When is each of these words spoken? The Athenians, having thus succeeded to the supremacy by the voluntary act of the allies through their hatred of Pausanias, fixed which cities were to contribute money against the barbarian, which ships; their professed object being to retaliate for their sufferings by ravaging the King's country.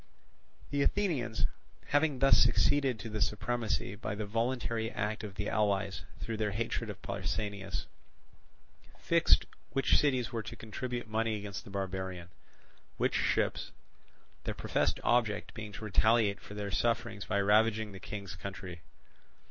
The 0.71 0.81
Athenians, 0.81 1.45
having 1.89 2.17
thus 2.17 2.35
succeeded 2.41 2.97
to 2.97 3.07
the 3.09 3.21
supremacy 3.21 3.93
by 3.93 4.15
the 4.15 4.25
voluntary 4.25 4.89
act 4.89 5.23
of 5.23 5.35
the 5.35 5.47
allies 5.47 6.05
through 6.19 6.37
their 6.37 6.49
hatred 6.53 6.89
of 6.89 7.03
Pausanias, 7.03 7.85
fixed 8.97 9.45
which 9.73 9.95
cities 9.99 10.31
were 10.31 10.41
to 10.41 10.55
contribute 10.55 11.07
money 11.07 11.35
against 11.37 11.65
the 11.65 11.69
barbarian, 11.69 12.29
which 12.97 13.13
ships; 13.13 13.71
their 14.43 14.55
professed 14.55 14.99
object 15.03 15.53
being 15.53 15.71
to 15.73 15.85
retaliate 15.85 16.39
for 16.39 16.55
their 16.55 16.71
sufferings 16.71 17.25
by 17.25 17.39
ravaging 17.39 17.91
the 17.91 17.99
King's 17.99 18.35
country. 18.35 18.81